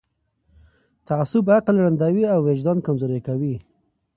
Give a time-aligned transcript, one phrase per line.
[1.07, 3.55] تعصب عقل ړندوي او وجدان کمزوری کوي